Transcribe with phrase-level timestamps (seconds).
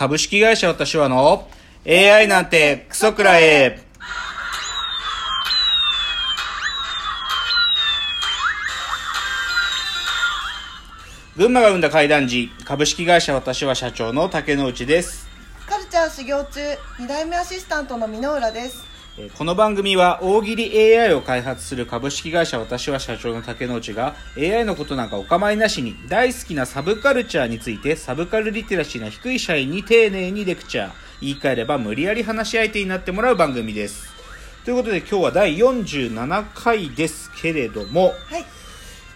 [0.00, 1.46] 株式会社私はの
[1.86, 3.82] AI なんてクソくらえ。
[11.36, 15.28] 群馬が生んだ怪談時、株式会社私は社長の竹之内です。
[15.68, 16.60] カルチャー修行中
[16.98, 18.89] 2代目アシスタントの箕浦です
[19.36, 34.08] この番組は大喜利 AI を開発する株式会社私は社長の竹之内が AI のことなんかお構いなしに大好きなサブカルチャーについてサブカルリテラシーの低い社員に丁寧にレクチャー言い換えれば無理やり話し相手になってもらう番組です。
[34.64, 38.44] ということで今日は第47回ですけれどもはい。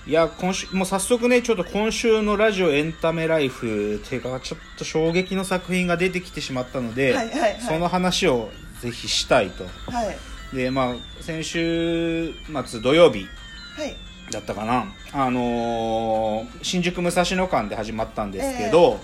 [0.07, 7.61] いや今週もう早速ねちょっと今週のラジオエンタメライフっていうかちょっと衝撃の作品が出てきてしまったので、はいはいはい。
[7.61, 8.51] その話を
[8.85, 9.65] ぜひしたいと。
[9.91, 10.05] は
[10.53, 10.57] い。
[10.57, 12.35] でまあ先週
[12.67, 13.27] 末土曜日
[13.77, 13.97] はい。
[14.31, 14.85] だったかな。
[15.13, 19.01] あのー新宿武蔵野館で始まったんですけど、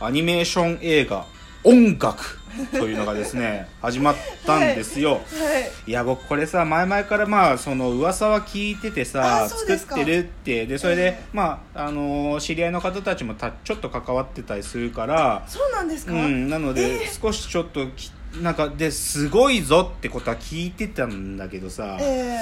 [0.00, 1.26] アニメーション映画
[1.64, 2.38] 「音楽」
[2.72, 4.16] というのがですね 始まっ
[4.46, 5.90] たんですよ、はい。
[5.90, 5.92] い。
[5.92, 10.64] や僕これさ前々からまあその噂は聞いててさ作ってるって。
[10.64, 17.10] でそれで、えまああのー知り合いの方たちもたちょっと関わってたりするからそうなんですか、うん、なので、え。
[17.22, 18.10] 少しちょっとき
[18.42, 22.38] なんかですごいぞってことは聞いてたんだけどさ、え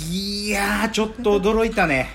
[0.00, 2.10] いやーちょっと驚いたね。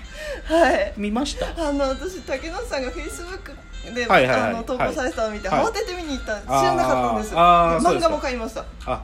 [0.50, 0.92] え はい。
[0.96, 1.46] 見ました？
[1.68, 3.52] あの私竹野さんがフェイスブック
[3.94, 4.50] で、はいはいはい。
[4.50, 5.64] あの投稿されてたのを見て、はい。
[5.64, 8.02] 慌てて見に行った知らなかったんですあーあーそうです。
[8.02, 8.64] か漫画も買いました。
[8.86, 9.02] あ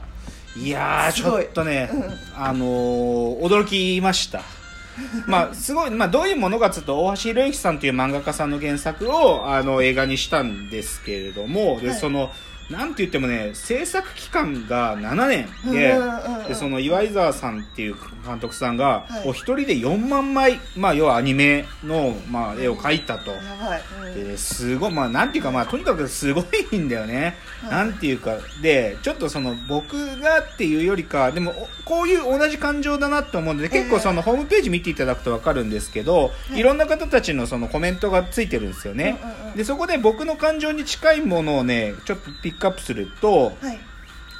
[0.57, 2.03] いやーちょっとね、うん
[2.37, 4.41] あのー驚きました。
[5.27, 11.97] まあすごい、まあ、どういうものかというと大橋宏之さんという漫画家さんの原作をあの映画にしたんですけれどもで、はい。
[11.99, 12.31] その
[12.69, 15.47] なんて言ってもね制作期間が7年。
[15.71, 16.47] で,、うんうんうん。
[16.47, 19.29] でその岩井沢さんっていう監督さんが、はい。
[19.29, 23.31] お一人で4万枚、まあ、要はアニメの、まあ、絵を描いたと。
[23.31, 24.13] うん。
[24.15, 27.71] ですごいまあなんていうかまあとにかくすごいんだよね、はい。
[27.71, 36.59] なんていうかでちょっとその僕がっていうよりかでもおこういう同じ感情だなって思うので結構そのホームページ見ていただくと分かるんですけど、い。
[36.59, 39.57] い、ろんな方たちのそのコメントがついてるんですよね、うんうんうん。
[39.57, 43.79] でそこで僕の感情に近いものをねちょっとピックアップするとはい。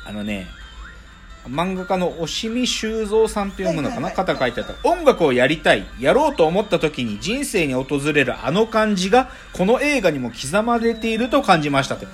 [0.06, 0.48] あのね
[1.48, 4.74] 漫画家の押見修造さんって読むのかな、肩書いてあった。
[4.84, 12.08] 音楽をやりたいやろうと思った時に人生に訪れるあの感じがこの映画にも刻まれていると感じましたって。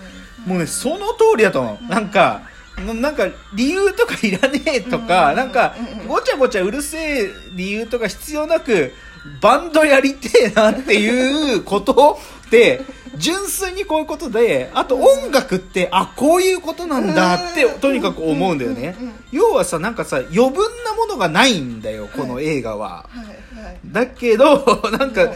[0.45, 2.41] もうねその通りだと思う、なんか
[2.85, 5.37] ななんか理由とかいらねえとか、うん。
[5.37, 5.75] なんか
[6.07, 8.91] ごちゃごちゃうるせえ理由とか必要なく
[9.39, 12.17] バンドやりてえなっていうこと
[12.49, 12.83] で
[13.21, 18.95] 純粋にこういうことであと音楽ってあこういうことなんだってうんとにかく思うんだよね。
[19.31, 23.05] 要はさなんかさ余分なものがないんだよこの映画は。
[23.09, 23.79] はいはい。
[23.85, 25.31] だけどなんか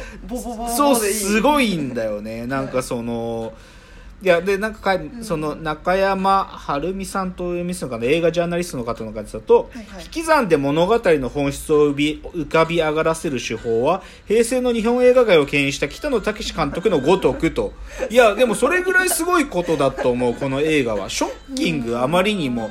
[0.75, 2.46] そうすごいんだよね。
[2.47, 3.53] なんかその
[4.22, 10.03] いやでなんかかその中山晴美さんと読みするのかな映画ジャーナリストの方の方だと、はいはい。
[10.03, 17.74] 引き算で物語の本質を浮び浮かび上がらせる手法は平成の日本映画界を牽引した北野武監督のごとくと。
[18.09, 21.09] いやでもそれぐらいすごいことだと思うこの映画は。
[21.09, 22.70] ショッキングあまりにも。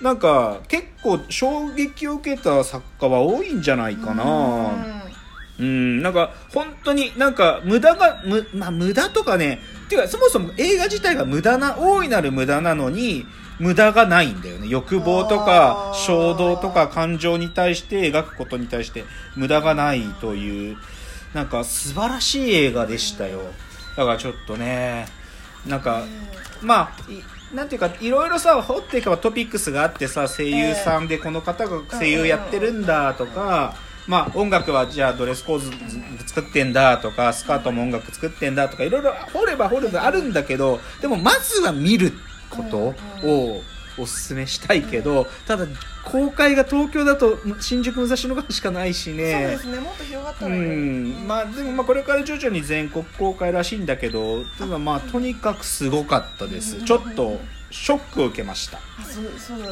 [0.00, 4.93] なんか結構衝撃を受けた作家は多いんじゃないかな
[5.58, 13.26] うん、なんか本当になんか無駄が、む、まあ無駄とかね、っていうかそもそも映画自体が無駄な、大いなる無駄なのに、
[13.58, 14.66] 無駄がないんだよね。
[14.68, 19.04] 欲望とか衝動とか感情に対して描くことに対して
[19.36, 20.76] 無駄がないという、
[21.34, 23.42] なんか素晴らしい映画でしたよ。
[23.96, 25.06] だからちょっとね、
[25.66, 26.02] なんか、
[26.62, 27.22] まあ、い
[27.54, 33.76] なんていうか、いろいろさ、掘っていけばトピックスがあってさ、声優さんでこの方が声優やってるんだとか、
[34.06, 42.12] まあ音楽はじゃあドレスコード作ってんだとか、スカートも音楽作ってんだとか、いろいろ掘れば掘るばあるんだけど、でもまずは見る
[42.50, 42.94] こと
[43.26, 43.62] を
[43.96, 45.66] おすすめしたいけど、ただ
[46.04, 49.46] 公開が東京だと新宿武蔵野間しかないしそうね。
[49.46, 56.82] ですねもっと広がったうらいいのにん、まあでもまあこれから徐々に全国公開らしいんだけど、ただまあとにかくすごかったです。
[56.82, 57.40] ちょっと
[57.70, 58.78] ショックを受けました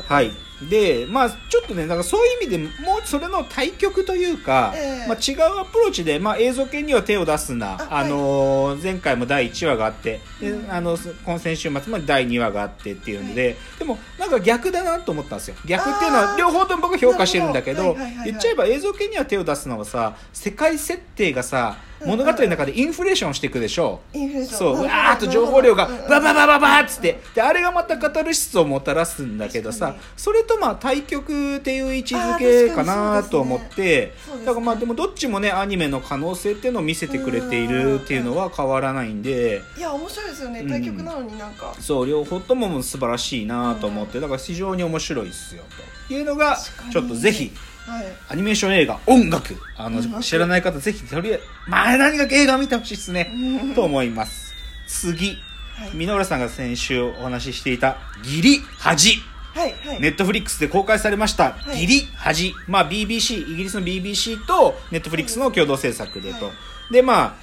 [0.09, 0.33] はい。
[0.69, 5.09] で、まあちょっとね、なんかそういう意味でもうそれの対局というか、ええ。
[5.09, 7.75] まあ違うアプローチで、まあ映像系には手を出すな。
[7.75, 10.73] あ、あのー前回も第1話があって、でうん。
[10.73, 15.57] あの、今先週末も第2話があってっていうので、でもなんか逆だなと思ったんですよ。
[15.67, 18.05] 逆っていうのは両方とも僕評価してるんだけどなるほど。
[18.05, 18.29] はいはいはい。
[18.29, 24.01] はい言っちゃえば映像系には手を出すのはさ、世界設定がさ、物語の中でインフレーションしていくでしょ。
[24.13, 24.59] インフレーション。
[24.59, 34.47] そう、わーっと情報量がバババババーっつって、で、あれがまたカタルシスをもたらすんだけどさそれとまあ対局っていう位置づけかなと思ってそうです、ね。
[34.47, 40.61] だからまあでもどっちもね、アニメの可能性っていうのを見せてくれているっていうのは変わらないんで、いや面白いですよね。
[40.61, 40.69] うん。
[40.69, 45.65] 対局なのになんか、そう、両方とも素晴らしいなと思って、だから非常に面白いですよ、
[46.09, 46.59] というのが
[46.93, 47.53] ちょっとぜひ、
[47.87, 48.05] はい。
[48.29, 54.55] アニメーション映画、音楽、あの知らない方ぜひ、とりあえず、まあ、何が映画見てほしいですねうん、と思います。
[54.87, 55.37] 次、
[55.75, 56.25] はい。
[56.25, 59.32] さんが先週お話ししていた、ギリ恥。
[59.55, 62.55] はいはいネットフリックスで公開されました、いギリ恥。
[62.67, 66.47] まあ、BBC、イギリスの BBC とネットフリックスの共同制作でと。
[66.47, 66.55] はい
[66.93, 67.35] で、まあ、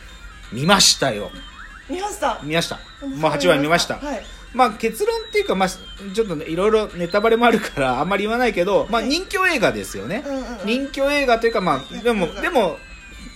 [0.54, 1.32] 見ましたよ。
[1.90, 2.80] 見ました見ました。
[3.18, 3.96] まあ、8話見ました。
[3.96, 10.24] はいまあ結論っていうか、まあ、ちょっとね、いろいろネタバレもあるから、あんまり言わないけど、まあはい人気映画ですよね。
[10.26, 12.80] うんうんうん人気映画というか、まあ、でも、でも、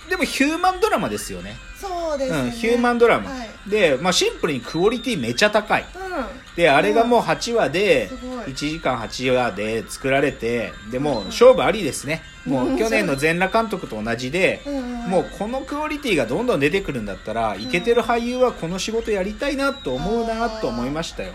[0.08, 1.56] でもヒューマンドラマですよね。
[1.80, 3.30] そうですね、うん、ヒューマンドラマ。
[3.30, 5.84] はいで、まあシンプルにクオリティめちゃ高い。
[5.94, 6.03] う
[6.56, 8.44] で、あれがもう8話で、すごい。
[8.46, 12.22] 1時間8話で作られて、で、もう勝負ありですね。
[12.46, 14.62] もう去年の全裸監督と同じで、
[15.08, 21.32] もうこのクオリティがどんどん出てくるんだったら、イケてる俳優はこの仕事やりたいなと思うなと思いましたよ。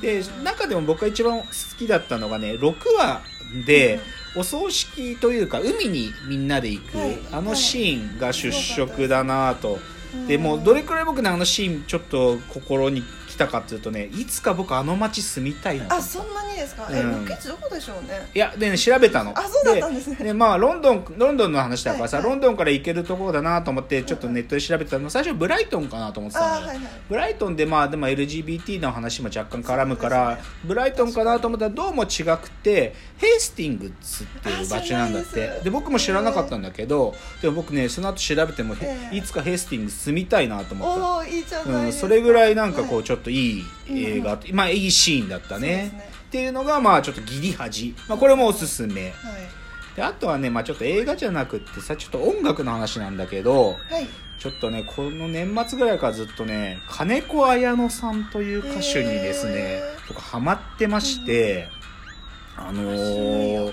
[0.00, 1.46] で、中でも僕が一番好
[1.78, 3.22] きだったのがね、6話
[3.66, 4.00] で、
[4.34, 7.18] お葬式というか、海にみんなで行く、はい。
[7.32, 9.78] あのシーンが出色だなと。
[10.14, 10.26] うん。
[10.26, 13.02] でもうどれくらい僕ねあのシーンちょっと心に
[13.36, 15.84] 来たかっていうとねいつか僕あの街住みたいな。
[15.84, 17.26] とあそんなにですか、えうん。
[17.26, 18.30] ロケ地どこでしょうね？
[18.34, 19.38] いやでね調べたの。
[19.38, 20.16] あそうだったんですね。
[20.16, 22.32] でまあロンドンロンドンの話だからさ、はいはい。
[22.32, 25.10] ロンドンから行けるところだなと思ってちょっとネットで調べてたの。
[25.10, 26.52] 最初ブライトンかなと思ってたの。
[26.54, 26.78] はいはい。
[27.10, 30.42] ブライトンでまあでも LGBT の話も若干絡むから、ね。
[30.64, 35.60] ブライトンかなと思ったらどうも違くてヘイスティングスっていう場所なんだって。
[35.62, 41.12] で僕も知らなかったんだけどでも僕ねその後調べても、へええいつかヘイスティングス住みたいなと思った。
[41.14, 43.04] おおいいじゃないうん、それぐらいなんかこうはい。
[43.04, 45.68] ちょっといい映画、まあいいシーンだったね。
[45.68, 46.10] ね。
[46.26, 49.04] っていうのがまあちょっとギリ恥、まあ、これもおすすめ。
[49.04, 49.12] はい。
[49.94, 54.06] であとはねまあちょっと映画じゃなくってさちょっと音楽の話なんだけどはい。
[54.38, 60.08] ちょっとねこの年末ぐらいからずっとね金子綾乃さんという歌手にですねへー。
[60.08, 61.68] 僕ハマってまして、
[62.56, 63.72] あのー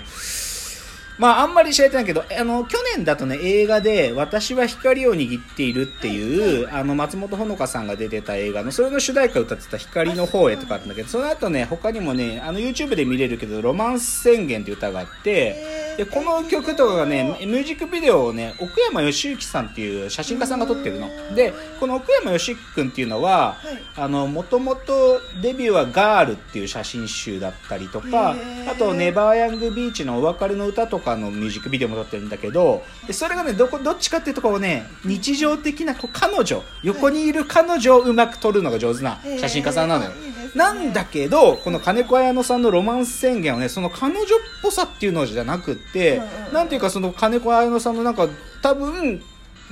[1.18, 21.08] まああんまり知られてないけどあの去年だとね映画で「私は光を握っている」っていう、あの松本穂香さんが出てた映画のそれの主題歌歌ってた「光の方へ」とかあったんだけどその後ね他にもねあの YouTube で見れるけど「ロマンス宣言」って歌があってでこの曲とかがねミュージックビデオをね奥山義行さんっていう写真家さんが撮ってるの。
[21.34, 23.56] でこの奥山義行君っていうのは
[23.96, 28.36] もともとデビューは「ガール」っていう写真集だったりとか
[28.70, 40.10] あと「ネバーヤングビーチ」のお別れの歌とかのミュージックビデオも撮ってるんだけどでそれがねどこどっちかっていうとこうね日常的なこう彼女横にいる彼女をうまく撮るのが上手な写真家さんなのよ。
[40.54, 44.26] なんだけどこの金子綾乃さんのロマンス宣言はねその彼女っ
[44.62, 46.52] ぽさっていうのじゃなくって、うんうんうん。
[46.52, 48.28] なんていうかその金子綾乃さんのなんか
[48.62, 49.22] 多分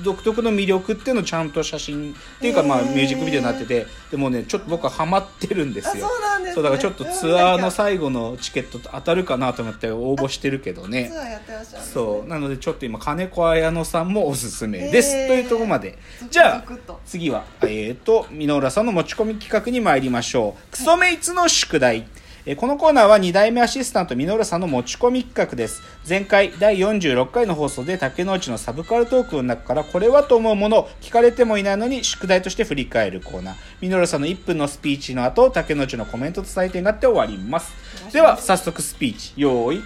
[0.00, 11.10] 独特の魅力っていうのをちゃんと写真っていうかまあミュージックビデオになっててでもねちょっと僕はハマってるんですあよそうなんです、ね、だからちょっとツアーの最後のチケット当たるかなと思って応募してるけどね。
[11.12, 11.84] ツアーやってらっしゃるね。
[11.84, 12.28] そう。
[12.28, 15.98] なのでちょっと今金子綾乃さんもおすすめです、というところまで
[16.30, 16.64] じゃあ
[17.04, 20.70] 次はえー、と箕浦さんの持ち込み企画に参りましょう。
[20.72, 22.06] クソメイツの宿題、
[22.44, 25.80] えーこのコーナーは2代目アシスタント箕浦さんの持ち込み企画です。
[26.08, 33.54] 前回第46回の放送で竹之内のサブカルトークの中からこれはと思うものを聞かれてもいないのに宿題として振り返るコーナー。
[33.80, 37.72] 箕浦さんの1分のスピーチの後竹之内のコメントと採点があって終わります。
[38.12, 39.80] では早速スピーチ用意。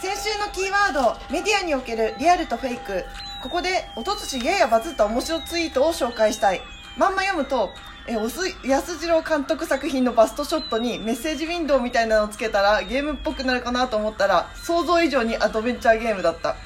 [0.00, 3.04] 先週のキーワードメディアにおけるリアルとフェイク。
[3.42, 6.60] ここで一昨年ややバズった面白ツイートを紹介したい。
[6.96, 7.70] まんま読むと
[8.06, 16.56] えおす安次郎監督作品のバストショットにメッセージウィンドウみたいなのをつけたらゲームっぽくなるかなと思ったら想像以上にアドベンチャーゲームだった。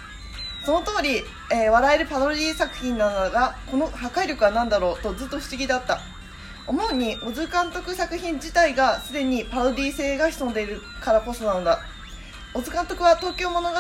[0.65, 1.23] その通り、
[1.53, 6.01] えー笑えるパロディ作品なのだがこの破壊力は何だろうとずっと不思議だった。
[6.67, 11.81] 思うに小津監督作品自体がすでにパロディ性が潜んでいるからこそなのだ。
[12.55, 13.77] 小津監督は東京物語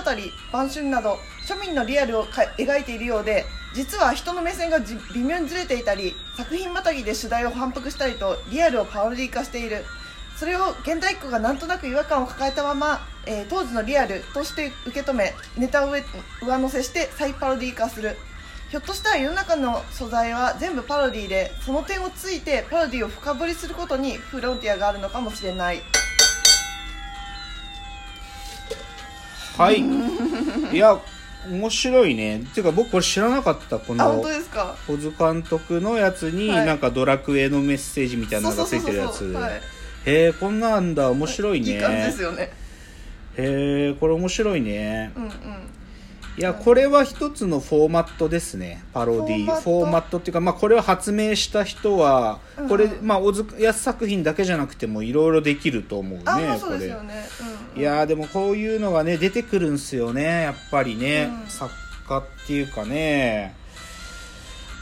[0.52, 1.16] 晩春など
[1.49, 9.85] 庶民のリアルを描いているようで実は人の目線が微妙にずれていたり作品またぎで主題を反復したりとリアルをパロディ化している。
[10.37, 16.02] それを現代っ子がなんとなく違和感を抱えたまま、えー当時のリアルとして受け止めネタを上
[16.43, 18.16] 上乗せして再パロディ化する。
[18.71, 25.83] ひょっとしたら世の中の素材は全部パロディでその点をついてパロディを深掘りすることにフロンティアがあるのかもしれない。
[29.57, 29.81] はい。
[30.75, 30.99] いや
[31.49, 32.41] 面白いね。
[32.41, 33.79] っていうか僕これ知らなかった。
[33.79, 34.77] こあ本の当ですか？
[34.87, 36.67] 小津監督のやつにはい。
[36.67, 39.25] なんかドラクエのメッセージみたいなのがついてるやつ。
[39.27, 39.53] はい。
[39.53, 39.61] へ
[40.29, 41.11] えこんなんだ。
[41.11, 41.75] 面白いね。
[41.75, 41.77] い。
[41.79, 42.53] い感じですよね。
[43.37, 45.13] へえこれ面白いね。
[45.17, 45.31] うんうん
[46.37, 48.83] いやこれは一つのフォーマットですね。
[48.93, 49.62] パロディフォーマット。
[49.62, 57.14] フォーマットっていうか、まあ、これを発明した人はうんこれ、まあ小津安作品だけじゃなくてもいろいろできると思うねあまあそうこれですよね。
[57.41, 57.81] うんうん。
[57.81, 61.49] いやーでもこういうのがね出てくるんすよねやっぱりね、うん。
[61.49, 61.73] 作
[62.09, 63.55] 家っていうかね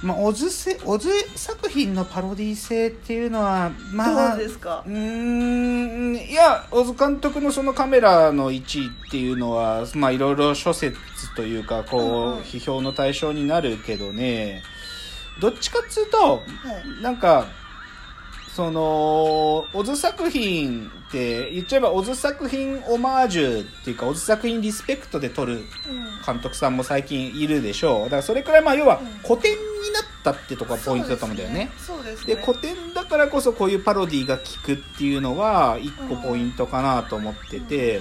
[0.02, 4.82] まあ小津せ小津作品のパロディ性っていうのはまあどうですか？
[4.86, 10.98] うーんいや小津監督のそのカメラの位置っていうのはまあいろいろ諸説
[11.36, 12.38] というかこう、うんうん。
[12.40, 14.62] 批評の対象になるけどね。
[15.40, 16.42] どっちかっつうとは
[16.98, 17.02] い。
[17.02, 17.46] なんか
[18.54, 25.64] その小津作品って言っちゃえば小津作品オマージュっていうか小津作品リスペクトで撮るうん。
[26.24, 28.04] 監督さんも最近いるでしょう。
[28.04, 29.06] だからそれくらいまあ要はうん。
[29.26, 29.58] 古典に
[29.92, 31.70] なったってとこがポイントだと思うんだよね。
[31.78, 32.34] そうですね。
[32.34, 38.00] で古典だからこそこういうパロディが効くっていうのは一個ポイントかなと思ってて、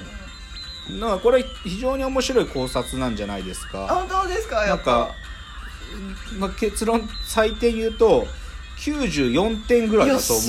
[1.00, 3.86] だからこれ非常に面白い考察なんじゃないですか。
[3.86, 4.66] あ本当ですか？
[4.66, 4.92] やっぱ。
[4.92, 5.16] なんか、
[6.40, 8.28] まあ、結論採点言うと
[8.82, 10.48] 94点ぐらいだと思う。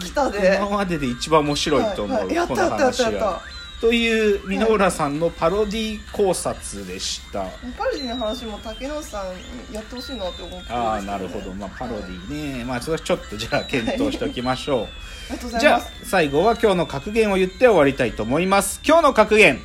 [0.00, 2.34] 来たで今までで一番面白いと思う、はいはい。
[2.34, 3.26] やったやったやった話やった。
[3.26, 3.42] は
[3.82, 10.78] という箕浦さんのパロディ考察でした、パロディの話も竹野内さんやってほしいなって思ってね。
[10.78, 14.86] ああなるほど、まあ、パロディね、まあちょっとちょっとじゃあ検討しておきましょう、あ
[15.32, 18.80] りがとうござじゃあ最後は今日の格言を言って終わりたいと思います。
[18.86, 19.60] 今日の格言。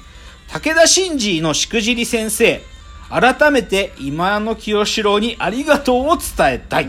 [0.47, 2.63] 武田真治のしくじり先生
[3.09, 6.87] 改めて今の清志郎にありがとうを伝えたい、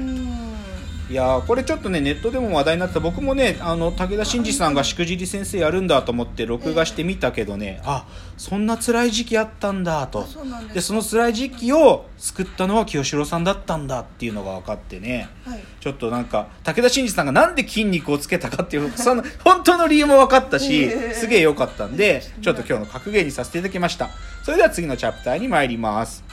[1.10, 3.00] いやーこれちょっとねネットでも話題になってた。
[3.00, 10.20] 僕もねあの武田真治さんがしくじり先生やるんだと思って録画してみたけどね、あそんな辛い時期あったんだと。
[10.20, 10.40] あそ
[10.74, 15.30] でその辛い時期を救ったのは清志郎さんだったんだっていうのが分かってね。
[15.46, 15.60] はい。
[15.80, 21.14] ちょっとなんか武田真治さんがなんで筋肉をつけたかっていう その本当の理由も分かったし、ええ。
[21.14, 24.10] すげえ良かったんでちょっと今日の格言にさせていただきました。
[24.44, 26.27] それでは次のチャプターに参ります